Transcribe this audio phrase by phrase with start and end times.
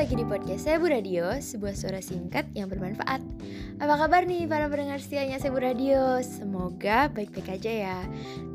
[0.00, 3.20] lagi di podcast Sebu Radio, sebuah suara singkat yang bermanfaat.
[3.84, 6.16] Apa kabar nih para pendengar setianya Sebu Radio?
[6.24, 7.98] Semoga baik-baik aja ya.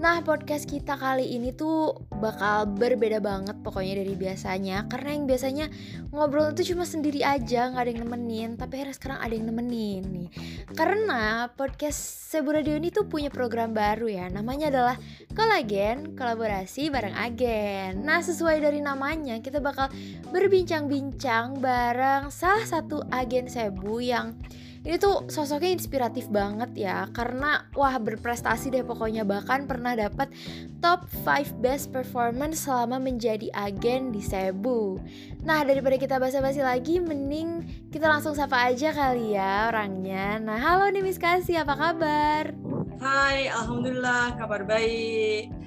[0.02, 4.90] Nah, podcast kita kali ini tuh bakal berbeda banget pokoknya dari biasanya.
[4.90, 5.66] Karena yang biasanya
[6.10, 8.50] ngobrol itu cuma sendiri aja, nggak ada yang nemenin.
[8.58, 10.30] Tapi akhirnya sekarang ada yang nemenin nih.
[10.74, 14.26] Karena podcast Sebu Radio ini tuh punya program baru ya.
[14.34, 14.98] Namanya adalah
[15.36, 18.08] Kolagen, kolaborasi bareng agen.
[18.08, 19.92] Nah, sesuai dari namanya, kita bakal
[20.32, 24.40] berbincang-bincang bareng salah satu agen Sebu yang
[24.86, 30.30] ini tuh sosoknya inspiratif banget ya karena wah berprestasi deh pokoknya bahkan pernah dapat
[30.78, 35.02] top 5 best performance selama menjadi agen di Cebu.
[35.42, 40.38] Nah daripada kita basa-basi lagi mending kita langsung sapa aja kali ya orangnya.
[40.38, 42.54] Nah halo nih Miss Kasih apa kabar?
[43.02, 45.65] Hai alhamdulillah kabar baik.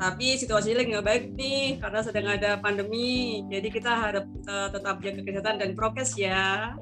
[0.00, 3.44] Tapi situasinya lagi nggak baik nih karena sedang ada pandemi.
[3.52, 6.72] Jadi kita harap uh, tetap jaga kesehatan dan prokes ya.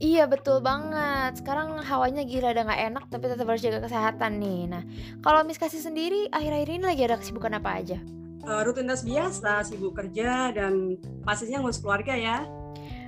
[0.00, 1.36] Iya betul banget.
[1.44, 4.60] Sekarang hawanya gila udah nggak enak tapi tetap harus jaga kesehatan nih.
[4.72, 4.82] Nah,
[5.20, 8.00] kalau Miss Kasih sendiri akhir-akhir ini lagi ada kesibukan apa aja?
[8.42, 12.42] Uh, rutinitas biasa, sibuk kerja dan pastinya ngurus keluarga ya.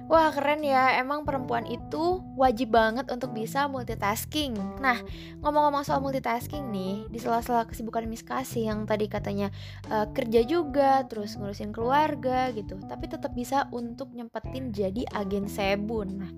[0.04, 4.52] Wah keren ya, emang perempuan itu wajib banget untuk bisa multitasking.
[4.84, 5.00] Nah,
[5.40, 9.52] ngomong-ngomong soal multitasking nih Di sela-sela kesibukan Miss Kasih yang tadi katanya
[9.92, 16.08] uh, kerja juga Terus ngurusin keluarga gitu Tapi tetap bisa untuk nyempetin jadi agen sebun
[16.20, 16.30] Nah,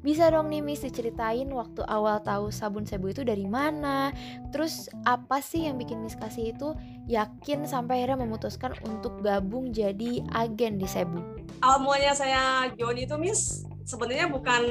[0.00, 4.12] bisa dong nih Miss diceritain waktu awal tahu sabun sebu itu dari mana?
[4.52, 6.72] Terus apa sih yang bikin Miss Kasih itu
[7.04, 11.20] yakin sampai akhirnya memutuskan untuk gabung jadi agen di sebu
[11.64, 14.62] Awal saya join itu Miss sebenarnya bukan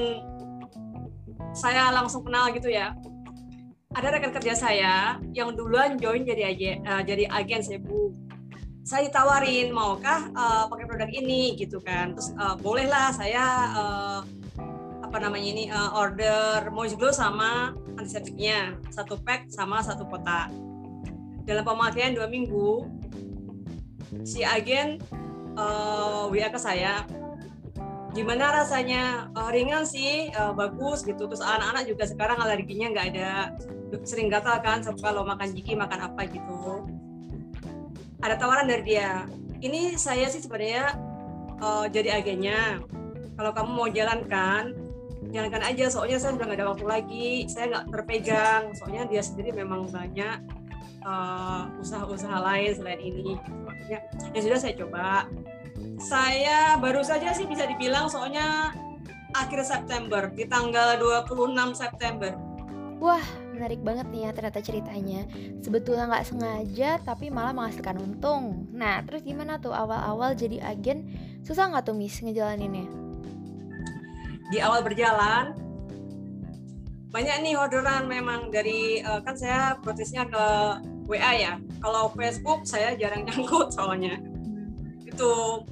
[1.53, 2.97] saya langsung kenal gitu ya.
[3.94, 8.09] Ada rekan kerja saya yang duluan join jadi agen, uh, jadi agen Sebu.
[8.83, 12.17] Saya ditawarin maukah uh, pakai produk ini gitu kan.
[12.17, 13.45] Terus uh, bolehlah saya
[13.77, 14.19] uh,
[15.05, 20.49] apa namanya ini uh, order moist glow sama antiseptiknya satu pack sama satu kotak.
[21.45, 22.89] Dalam pemakaian dua minggu
[24.25, 24.98] si agen
[25.54, 27.05] uh, WA ke saya
[28.13, 29.27] gimana rasanya?
[29.33, 31.25] Uh, ringan sih uh, bagus gitu.
[31.25, 33.31] Terus anak-anak juga sekarang alerginya nggak ada
[34.05, 36.85] sering gatal kan kalau makan jiki makan apa gitu.
[38.23, 39.27] Ada tawaran dari dia
[39.59, 40.95] ini saya sih sebenarnya
[41.59, 42.79] uh, jadi agennya.
[43.33, 44.77] Kalau kamu mau jalankan
[45.33, 45.89] jalankan aja.
[45.89, 47.30] Soalnya saya udah nggak ada waktu lagi.
[47.49, 48.63] Saya nggak terpegang.
[48.77, 50.63] Soalnya dia sendiri memang banyak
[51.83, 53.35] usaha-usaha lain selain ini.
[53.91, 53.99] Ya,
[54.31, 55.27] ya sudah saya coba
[55.98, 58.73] saya baru saja sih bisa dibilang soalnya
[59.34, 62.38] akhir September di tanggal 26 September.
[63.02, 65.28] Wah, menarik banget nih ya ternyata ceritanya.
[65.60, 68.70] Sebetulnya nggak sengaja tapi malah menghasilkan untung.
[68.72, 71.10] Nah, terus gimana tuh awal-awal jadi agen?
[71.44, 72.88] Susah nggak tuh Miss ngejalaninnya?
[74.54, 75.58] Di awal berjalan,
[77.14, 80.45] banyak nih orderan memang dari uh, kan saya prosesnya ke
[81.10, 81.54] WA ya.
[81.84, 84.33] Kalau Facebook saya jarang nyangkut soalnya.
[85.13, 85.63] Itu.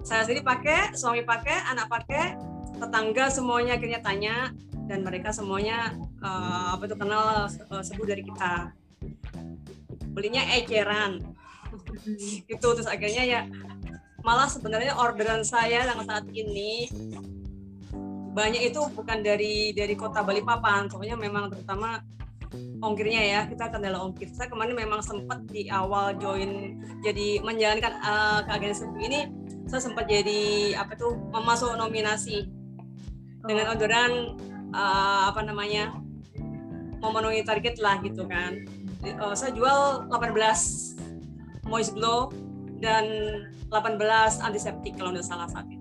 [0.00, 2.40] Saya sendiri pakai suami pakai anak pakai
[2.80, 4.36] tetangga semuanya akhirnya tanya
[4.88, 5.92] dan mereka semuanya
[6.24, 8.72] uh, apa itu kenal uh, sebut dari kita.
[10.10, 11.20] Belinya eceran.
[12.50, 13.40] Itu terus akhirnya ya
[14.26, 16.90] malah sebenarnya orderan saya yang saat ini
[18.30, 20.90] banyak itu bukan dari dari kota Balikpapan.
[20.90, 22.02] Soalnya memang terutama
[22.82, 24.30] ongkirnya ya kita kendala ongkir.
[24.34, 29.30] Saya kemarin memang sempat di awal join jadi menjalankan uh, ke agensi ini
[29.70, 32.50] saya sempat jadi apa tuh memasuk nominasi.
[33.40, 33.72] Dengan oh.
[33.72, 34.12] orderan
[34.76, 35.96] uh, apa namanya
[37.00, 38.66] memenuhi target lah gitu kan.
[39.00, 40.36] Uh, saya jual 18
[41.70, 42.28] moist glow
[42.82, 43.06] dan
[43.72, 43.96] 18
[44.44, 45.79] antiseptik kalau nggak salah saat itu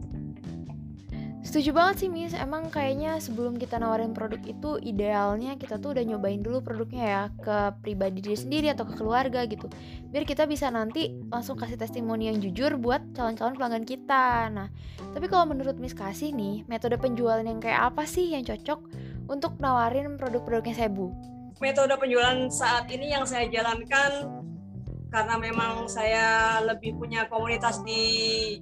[1.50, 6.06] Setuju banget sih Miss, emang kayaknya sebelum kita nawarin produk itu idealnya kita tuh udah
[6.06, 9.66] nyobain dulu produknya ya ke pribadi diri sendiri atau ke keluarga gitu.
[10.14, 14.54] Biar kita bisa nanti langsung kasih testimoni yang jujur buat calon-calon pelanggan kita.
[14.54, 14.70] Nah,
[15.18, 18.86] tapi kalau menurut Miss Kasih nih, metode penjualan yang kayak apa sih yang cocok
[19.26, 21.10] untuk nawarin produk-produknya Sebu?
[21.66, 24.38] Metode penjualan saat ini yang saya jalankan
[25.10, 28.06] karena memang saya lebih punya komunitas di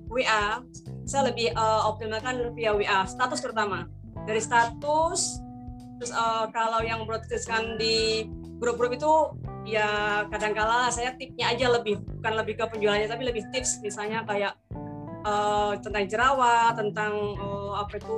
[0.08, 0.64] WA
[1.08, 3.88] saya lebih uh, optimalkan via WA status terutama
[4.28, 5.40] dari status
[5.98, 8.28] terus uh, kalau yang broadcastkan di
[8.62, 9.14] grup-grup itu
[9.68, 13.84] ya kadang-kala saya tipnya aja lebih bukan lebih ke penjualannya tapi lebih tips.
[13.84, 14.54] Misalnya kayak
[15.28, 18.18] uh, tentang jerawat tentang uh, apa itu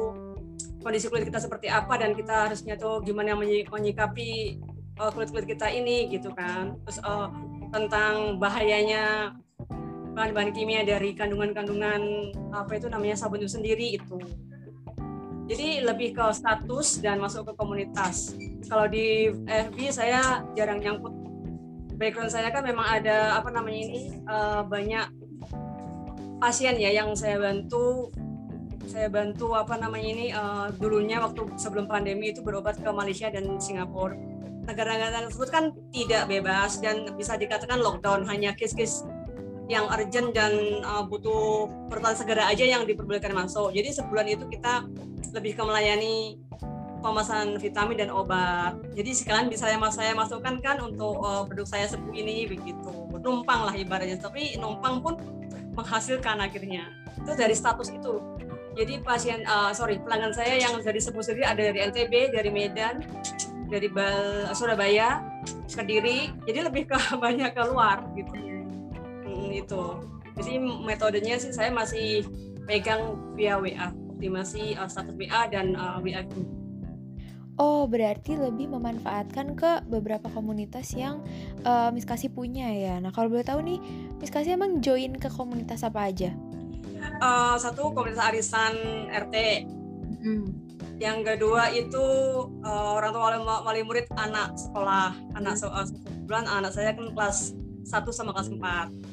[0.80, 4.62] kondisi kulit kita seperti apa dan kita harusnya tuh gimana menyikapi
[5.02, 6.78] uh, kulit kulit kita ini gitu kan.
[6.88, 7.28] Terus uh,
[7.74, 9.36] tentang bahayanya
[10.20, 12.02] bahan-bahan kimia dari kandungan-kandungan
[12.52, 14.20] apa itu namanya sabun itu sendiri itu.
[15.48, 18.36] Jadi lebih ke status dan masuk ke komunitas.
[18.68, 21.16] Kalau di FB saya jarang nyangkut.
[21.96, 25.08] Background saya kan memang ada apa namanya ini uh, banyak
[26.44, 28.12] pasien ya yang saya bantu.
[28.92, 33.56] Saya bantu apa namanya ini uh, dulunya waktu sebelum pandemi itu berobat ke Malaysia dan
[33.58, 34.20] Singapura.
[34.68, 39.02] Negara-negara tersebut kan tidak bebas dan bisa dikatakan lockdown hanya case-case
[39.70, 43.70] yang urgent dan uh, butuh pertolongan segera aja yang diperbolehkan masuk.
[43.70, 44.90] Jadi sebulan itu kita
[45.38, 46.42] lebih ke melayani
[47.06, 48.82] pemasaran vitamin dan obat.
[48.98, 52.92] Jadi sekalian bisa saya, saya masukkan kan untuk uh, produk saya sepuh ini begitu.
[53.22, 54.18] Numpang lah ibaratnya.
[54.18, 55.22] Tapi numpang pun
[55.78, 56.90] menghasilkan akhirnya.
[57.22, 58.20] Itu dari status itu.
[58.74, 63.06] Jadi pasien, uh, sorry, pelanggan saya yang dari sepuh sendiri ada dari NTB, dari Medan,
[63.70, 65.22] dari Bal Surabaya,
[65.70, 66.34] Kediri.
[66.50, 68.49] Jadi lebih ke banyak keluar gitu
[69.54, 69.84] itu
[70.40, 72.24] jadi metodenya sih saya masih
[72.70, 76.60] pegang via WA optimasi uh, status WA dan uh, WA group
[77.60, 81.20] Oh, berarti lebih memanfaatkan ke beberapa komunitas yang
[81.68, 83.04] uh, Miskasi punya ya.
[83.04, 83.84] Nah, kalau boleh tahu nih,
[84.24, 86.32] Miskasi emang join ke komunitas apa aja?
[87.20, 88.80] Uh, satu komunitas arisan
[89.12, 89.68] RT.
[90.24, 90.56] Hmm.
[91.04, 92.06] Yang kedua itu
[92.64, 96.24] uh, orang tua wali, wali murid anak sekolah, anak hmm.
[96.32, 99.09] bulan anak saya kan kelas 1 sama kelas 4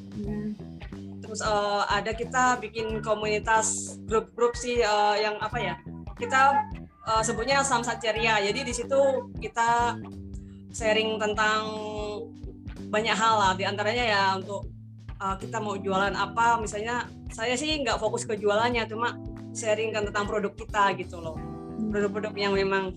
[1.21, 5.75] terus uh, ada kita bikin komunitas grup-grup sih uh, yang apa ya
[6.17, 6.65] kita
[7.05, 9.99] uh, sebutnya samsat ceria jadi di situ kita
[10.77, 11.65] sharing tentang
[12.93, 13.53] banyak hal lah.
[13.57, 14.69] Di antaranya ya untuk
[15.17, 16.61] uh, kita mau jualan apa.
[16.61, 19.17] Misalnya saya sih nggak fokus ke jualannya cuma
[19.57, 21.41] sharing kan tentang produk kita gitu loh.
[21.93, 22.93] Produk-produk yang memang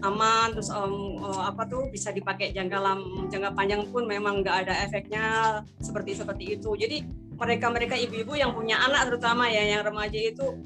[0.00, 4.66] aman terus um, uh, apa tuh bisa dipakai jangka lam jangka panjang pun memang nggak
[4.66, 5.24] ada efeknya
[5.80, 7.04] seperti seperti itu jadi
[7.40, 10.56] mereka mereka ibu-ibu yang punya anak terutama ya yang remaja itu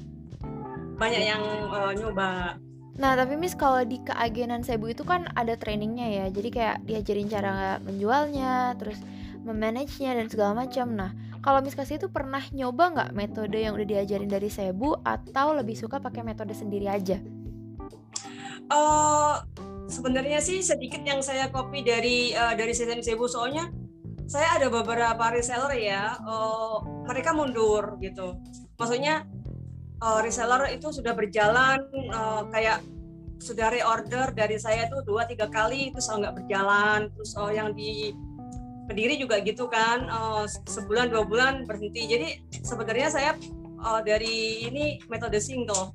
[0.95, 2.59] banyak yang uh, nyoba
[2.95, 6.25] Nah, tapi Miss kalau di keagenan Sebu itu kan ada trainingnya ya.
[6.31, 8.95] Jadi kayak diajarin cara menjualnya, terus
[9.43, 10.95] memanagenya dan segala macam.
[10.95, 11.11] Nah,
[11.43, 15.75] kalau Miss Kasih itu pernah nyoba nggak metode yang udah diajarin dari Sebu atau lebih
[15.75, 17.19] suka pakai metode sendiri aja?
[18.71, 19.43] Uh,
[19.85, 23.69] sebenarnya sih sedikit yang saya copy dari uh, dari sistem Cebu soalnya
[24.25, 26.17] saya ada beberapa reseller ya.
[26.25, 28.41] Uh, mereka mundur gitu.
[28.77, 29.25] Maksudnya
[30.01, 32.81] uh, reseller itu sudah berjalan uh, kayak
[33.35, 37.09] sudah reorder dari saya tuh dua tiga kali itu nggak berjalan.
[37.13, 38.13] Terus uh, yang di
[38.85, 40.05] Kediri juga gitu kan.
[40.09, 42.05] Uh, sebulan dua bulan berhenti.
[42.05, 42.27] Jadi
[42.61, 43.31] sebenarnya saya
[43.81, 45.89] uh, dari ini metode single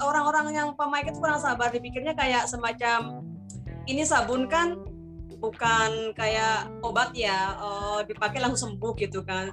[0.00, 3.24] orang-orang yang pemain itu kurang sabar dipikirnya kayak semacam
[3.86, 4.76] ini sabun kan
[5.38, 9.52] bukan kayak obat ya uh, dipakai langsung sembuh gitu kan.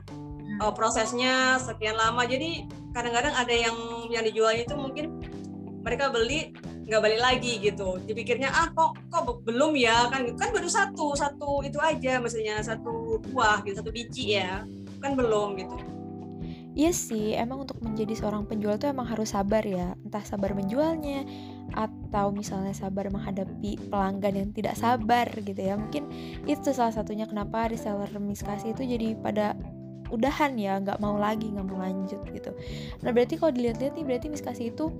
[0.61, 2.23] Uh, prosesnya sekian lama.
[2.25, 3.75] Jadi kadang-kadang ada yang
[4.09, 5.17] yang dijual itu mungkin
[5.83, 6.55] mereka beli
[6.87, 7.99] nggak balik lagi gitu.
[8.03, 13.19] Dipikirnya ah kok kok belum ya kan kan baru satu satu itu aja maksudnya satu
[13.31, 14.63] buah gitu satu biji ya
[15.03, 15.92] kan belum gitu
[16.73, 19.93] Iya sih, emang untuk menjadi seorang penjual tuh emang harus sabar ya.
[20.01, 21.21] Entah sabar menjualnya
[21.73, 25.77] atau misalnya sabar menghadapi pelanggan yang tidak sabar gitu ya.
[25.77, 26.09] Mungkin
[26.49, 29.53] itu salah satunya kenapa reseller miskasi itu jadi pada
[30.13, 32.53] udahan ya, nggak mau lagi, nggak mau lanjut gitu.
[33.01, 34.93] Nah berarti kalau dilihat-lihat nih berarti miskasi itu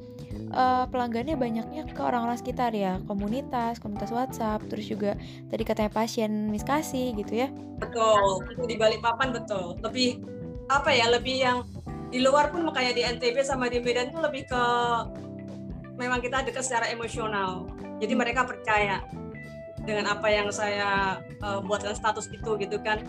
[0.54, 5.14] uh, pelanggannya banyaknya ke orang-orang sekitar ya, komunitas, komunitas WhatsApp, terus juga
[5.54, 7.54] tadi katanya pasien miskasi gitu ya.
[7.78, 9.78] Betul, di balik papan betul.
[9.86, 10.33] Lebih
[10.70, 11.58] apa ya lebih yang
[12.14, 14.64] di luar pun makanya di NTB sama di Medan tuh lebih ke
[15.98, 17.66] memang kita dekat secara emosional.
[17.98, 19.02] Jadi mereka percaya
[19.84, 23.04] dengan apa yang saya uh, buatkan status itu gitu kan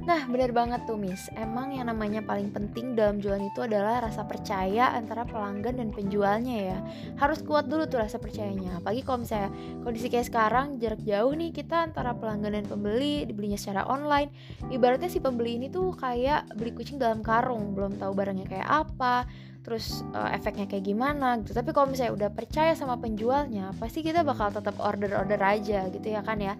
[0.00, 1.28] Nah, benar banget tuh, Miss.
[1.36, 6.56] Emang yang namanya paling penting dalam jualan itu adalah rasa percaya antara pelanggan dan penjualnya
[6.72, 6.78] ya.
[7.20, 8.80] Harus kuat dulu tuh rasa percayanya.
[8.80, 9.52] Apalagi kalau misalnya
[9.84, 14.32] kondisi kayak sekarang, jarak jauh nih kita antara pelanggan dan pembeli, dibelinya secara online.
[14.72, 19.28] Ibaratnya si pembeli ini tuh kayak beli kucing dalam karung, belum tahu barangnya kayak apa,
[19.60, 21.52] terus uh, efeknya kayak gimana gitu.
[21.52, 26.24] Tapi kalau misalnya udah percaya sama penjualnya, pasti kita bakal tetap order-order aja gitu ya
[26.24, 26.56] kan ya.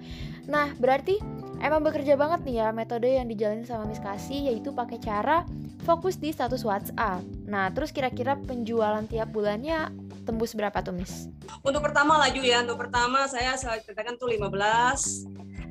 [0.47, 4.97] Nah, berarti Emang bekerja banget nih ya metode yang dijalani sama Miss Kasih yaitu pakai
[4.97, 5.45] cara
[5.85, 7.21] fokus di status WhatsApp.
[7.45, 9.93] Nah, terus kira-kira penjualan tiap bulannya
[10.25, 11.29] tembus berapa tuh Miss?
[11.61, 14.41] Untuk pertama laju ya, untuk pertama saya saya ceritakan tuh 15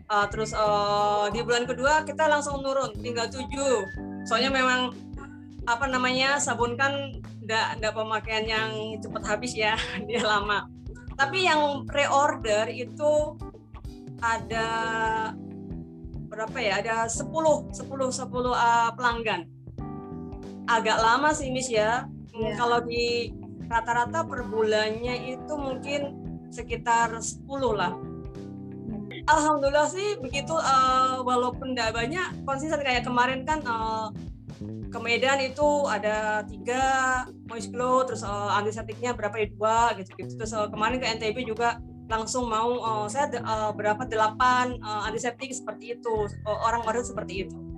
[0.09, 3.45] uh, terus uh, di bulan kedua kita langsung turun tinggal 7
[4.25, 4.93] soalnya memang
[5.69, 8.69] apa namanya sabun kan enggak enggak pemakaian yang
[8.99, 9.77] cepat habis ya
[10.09, 10.65] dia lama
[11.13, 13.37] tapi yang pre-order itu
[14.19, 14.67] ada
[16.39, 16.79] berapa ya?
[16.79, 19.43] Ada 10 10 10 uh, pelanggan.
[20.71, 22.07] Agak lama sih Miss ya.
[22.39, 22.55] Yeah.
[22.55, 23.35] kalau di
[23.67, 26.15] rata-rata per bulannya itu mungkin
[26.47, 27.43] sekitar 10
[27.75, 27.91] lah.
[29.27, 32.79] Alhamdulillah sih begitu uh, walaupun tidak banyak konsisten.
[32.87, 34.07] Kayak kemarin kan uh,
[34.87, 36.83] ke Medan itu ada tiga
[37.51, 39.51] moist glow terus uh, antiseptiknya berapa ya?
[39.51, 44.03] Dua gitu gitu terus uh, kemarin ke NTB juga langsung mau uh, saya uh, berapa
[44.09, 47.69] delapan uh, antiseptik seperti itu orang order seperti itu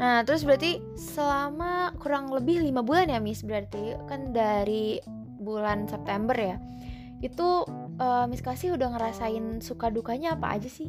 [0.00, 3.44] Nah, terus berarti selama kurang lebih lima bulan ya, Miss?
[3.44, 4.96] Berarti kan dari
[5.44, 6.56] bulan September ya.
[7.20, 7.68] Itu
[8.00, 10.88] uh, Miss Kasih udah ngerasain suka dukanya apa aja sih?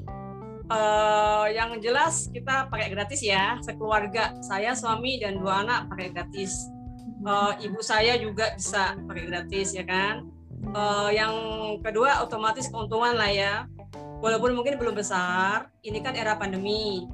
[0.72, 6.72] Uh, yang jelas kita pakai gratis ya, sekeluarga saya, suami dan dua anak pakai gratis.
[7.20, 10.24] Uh, ibu saya juga bisa pakai gratis ya kan.
[10.72, 11.34] Uh, yang
[11.82, 13.53] kedua otomatis keuntungan lah ya.
[14.22, 17.10] Walaupun mungkin belum besar, ini kan era pandemi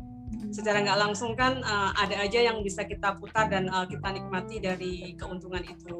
[0.52, 4.60] secara nggak langsung kan uh, ada aja yang bisa kita putar dan uh, kita nikmati
[4.60, 5.96] dari keuntungan itu.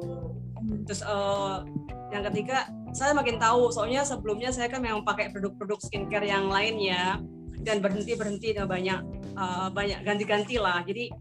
[0.56, 0.84] Hmm.
[0.84, 1.64] Terus uh,
[2.12, 6.80] yang ketiga, saya makin tahu soalnya sebelumnya saya kan memang pakai produk-produk skincare yang lain
[6.80, 7.20] ya
[7.64, 9.00] dan berhenti berhenti dan banyak
[9.36, 10.80] uh, banyak ganti-ganti lah.
[10.84, 11.12] Jadi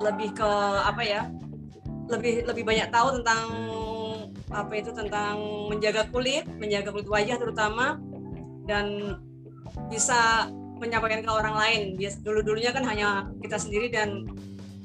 [0.00, 0.50] lebih ke
[0.84, 1.28] apa ya?
[2.08, 3.44] Lebih lebih banyak tahu tentang
[4.48, 8.00] apa itu tentang menjaga kulit, menjaga kulit wajah terutama
[8.64, 9.16] dan
[9.92, 11.82] bisa menyampaikan ke orang lain.
[11.98, 14.24] Bias dulu dulunya kan hanya kita sendiri dan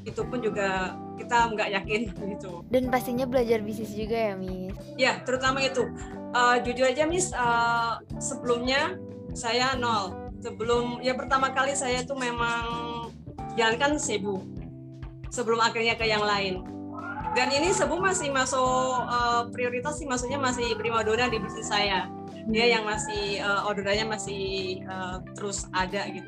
[0.03, 2.01] itu pun juga kita nggak yakin
[2.35, 2.65] gitu.
[2.67, 4.75] Dan pastinya belajar bisnis juga ya, Miss.
[4.99, 5.87] Ya, terutama itu.
[6.33, 8.97] Uh, jujur aja, Miss, uh, sebelumnya
[9.37, 10.33] saya nol.
[10.43, 12.65] Sebelum ya pertama kali saya itu memang
[13.55, 14.43] jalankan sebu.
[15.31, 16.72] Sebelum akhirnya ke yang lain.
[17.33, 22.05] Dan ini sebu masih masuk uh, prioritas sih, maksudnya masih primadona di bisnis saya
[22.47, 24.43] dia yang masih uh, orderannya masih
[24.87, 26.27] uh, terus ada gitu.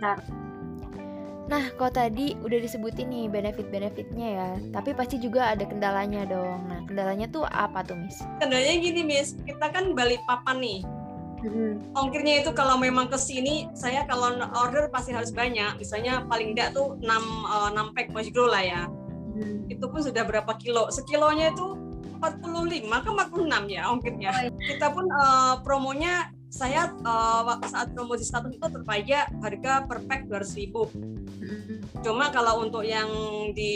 [1.45, 6.65] Nah, kok tadi udah disebutin nih benefit-benefitnya ya, tapi pasti juga ada kendalanya dong.
[6.65, 8.17] Nah, kendalanya tuh apa tuh, Miss?
[8.41, 9.37] Kendalanya gini, Miss.
[9.45, 10.81] Kita kan balik papan nih.
[11.45, 15.77] hmm Ongkirnya itu kalau memang ke sini, saya kalau order pasti harus banyak.
[15.77, 17.05] Misalnya paling enggak tuh 6,
[17.45, 18.81] uh, 6 pack Mojglo lah ya.
[19.35, 20.87] Hmm Itu pun sudah berapa kilo.
[20.87, 21.75] Sekilonya itu
[22.15, 24.29] 45 ke 46 ya ongkirnya.
[24.31, 24.51] Oh, iya.
[24.55, 30.61] Kita pun uh, promonya saya uh, saat promosi status itu terpaja harga per pack 200
[30.63, 30.87] ribu.
[31.99, 33.11] Cuma kalau untuk yang
[33.51, 33.75] di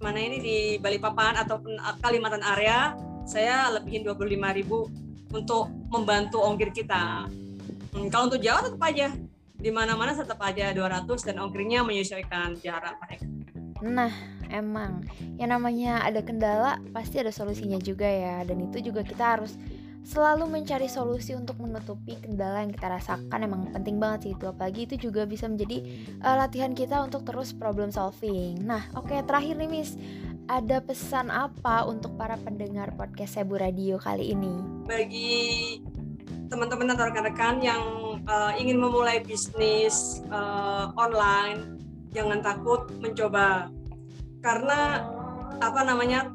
[0.00, 2.96] mana ini di Balikpapan ataupun Kalimantan area,
[3.28, 4.88] saya lebihin 25 ribu
[5.30, 7.28] untuk membantu ongkir kita.
[7.92, 9.12] Hmm, kalau untuk Jawa tetap aja
[9.60, 13.28] di mana-mana tetap aja 200 dan ongkirnya menyesuaikan jarak mereka.
[13.84, 14.12] Nah,
[14.50, 15.06] emang.
[15.38, 18.42] Yang namanya ada kendala pasti ada solusinya juga ya.
[18.44, 19.54] Dan itu juga kita harus
[20.00, 23.38] selalu mencari solusi untuk menutupi kendala yang kita rasakan.
[23.40, 24.50] Emang penting banget sih itu.
[24.50, 25.86] Apalagi itu juga bisa menjadi
[26.24, 28.60] uh, latihan kita untuk terus problem solving.
[28.64, 29.94] Nah oke okay, terakhir nih Miss.
[30.50, 34.58] Ada pesan apa untuk para pendengar podcast Sebu Radio kali ini?
[34.82, 35.78] Bagi
[36.50, 37.82] teman-teman atau rekan-rekan yang
[38.26, 41.78] uh, ingin memulai bisnis uh, online
[42.10, 43.70] jangan takut mencoba
[44.40, 45.04] karena
[45.60, 46.32] apa namanya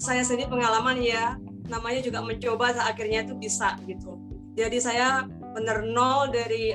[0.00, 1.36] saya sendiri pengalaman ya
[1.68, 4.16] namanya juga mencoba akhirnya itu bisa gitu.
[4.56, 6.72] Jadi saya benar nol dari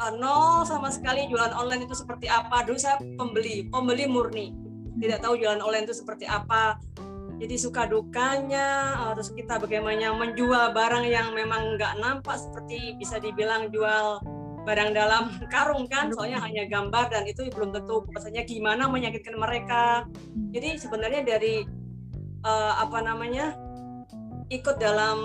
[0.00, 2.64] uh, nol sama sekali jualan online itu seperti apa.
[2.64, 4.56] Dulu saya pembeli pembeli murni.
[4.96, 6.80] Tidak tahu jualan online itu seperti apa.
[7.40, 13.16] Jadi suka dukanya uh, terus kita bagaimana menjual barang yang memang nggak nampak seperti bisa
[13.20, 14.20] dibilang jual
[14.64, 20.04] barang dalam karung kan soalnya hanya gambar dan itu belum tentu pesannya gimana menyakitkan mereka.
[20.52, 21.64] Jadi sebenarnya dari
[22.44, 23.56] uh, apa namanya
[24.50, 25.18] ikut dalam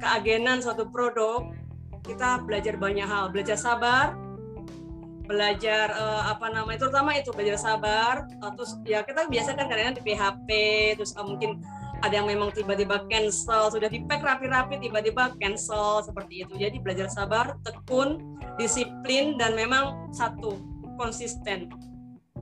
[0.00, 1.52] keagenan suatu produk
[2.06, 3.30] kita belajar banyak hal.
[3.30, 4.16] Belajar sabar
[5.28, 10.00] belajar uh, apa namanya terutama itu belajar sabar uh, terus ya kita biasa kan kadang-kadang
[10.00, 10.48] di PHP
[10.96, 11.60] terus uh, mungkin
[12.02, 16.54] ada yang memang tiba-tiba cancel sudah di pack rapi-rapi tiba-tiba cancel seperti itu.
[16.54, 20.58] Jadi belajar sabar tekun disiplin dan memang satu
[20.98, 21.70] konsisten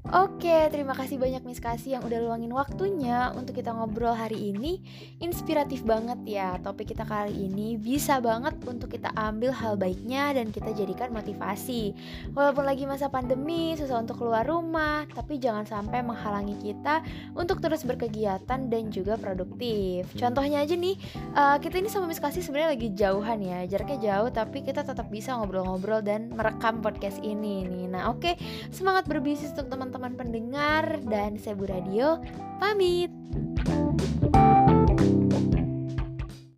[0.05, 4.85] Oke, terima kasih banyak Miss Kasih yang udah luangin waktunya untuk kita ngobrol hari ini.
[5.25, 7.81] Inspiratif banget ya topik kita kali ini.
[7.81, 11.97] Bisa banget untuk kita ambil hal baiknya dan kita jadikan motivasi.
[12.37, 17.00] Walaupun lagi masa pandemi, susah untuk keluar rumah, tapi jangan sampai menghalangi kita
[17.33, 20.12] untuk terus berkegiatan dan juga produktif.
[20.12, 21.00] Contohnya aja nih,
[21.33, 25.09] uh, kita ini sama Miss Kasih sebenarnya lagi jauhan ya, jaraknya jauh, tapi kita tetap
[25.09, 27.87] bisa ngobrol-ngobrol dan merekam podcast ini nih.
[27.88, 28.37] Nah, oke,
[28.69, 32.19] semangat berbisnis untuk teman-teman teman pendengar dan Sebu Radio
[32.59, 33.07] pamit.